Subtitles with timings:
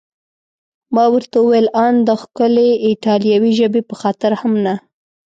[0.95, 4.75] ما ورته وویل: ان د ښکلې ایټالوي ژبې په خاطر هم نه؟